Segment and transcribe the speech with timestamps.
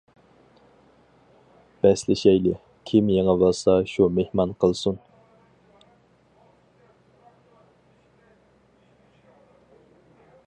[1.85, 2.53] بەسلىشەيلى،
[2.91, 4.99] كىم يېڭىۋالسا شۇ مېھمان قىلسۇن.